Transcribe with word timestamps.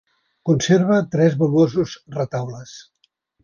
Conserva 0.49 0.97
tres 1.17 1.37
valuosos 1.43 1.95
retaules. 2.19 2.77